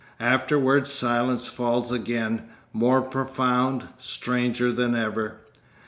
[0.19, 2.41] Afterwards silence falls again,
[2.73, 5.41] more profound, stranger than ever.